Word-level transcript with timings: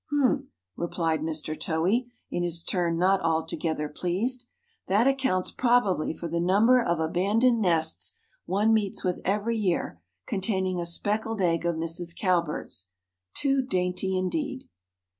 "Hm!" 0.09 0.47
replied 0.75 1.21
Mr. 1.21 1.53
Towhee, 1.55 2.07
in 2.31 2.41
his 2.41 2.63
turn 2.63 2.97
not 2.97 3.21
altogether 3.21 3.87
pleased, 3.87 4.47
"that 4.87 5.07
accounts 5.07 5.51
probably 5.51 6.11
for 6.11 6.27
the 6.27 6.39
number 6.39 6.81
of 6.81 6.99
abandoned 6.99 7.61
nests 7.61 8.13
one 8.47 8.73
meets 8.73 9.03
with 9.03 9.21
every 9.23 9.57
year, 9.57 10.01
containing 10.25 10.79
a 10.79 10.87
speckled 10.87 11.39
egg 11.39 11.67
of 11.67 11.75
Mrs. 11.75 12.17
Cowbird's. 12.17 12.87
Too 13.35 13.61
dainty, 13.61 14.17
indeed!" 14.17 14.67